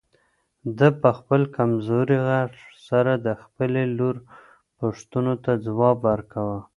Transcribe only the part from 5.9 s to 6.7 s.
ورکاوه.